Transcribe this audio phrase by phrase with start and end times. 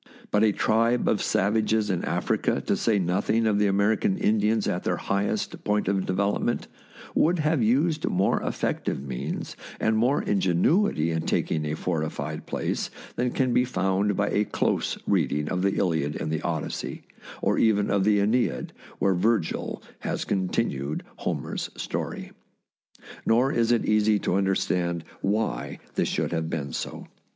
[0.31, 4.83] But a tribe of savages in Africa, to say nothing of the American Indians at
[4.83, 6.67] their high est point of development,
[7.13, 12.89] would have used more effective means and more ingenuity in taking a for tified place
[13.15, 17.03] than can be found by a close reading of the" Iliad" and the" Odyssey,"
[17.39, 21.83] or even of the" iEneid," where Virgil has continued Homer's THE BOOK OF FAMOUS SIEGES
[21.83, 22.31] story.
[23.27, 27.05] Nor is it easy to understand why this should have been so.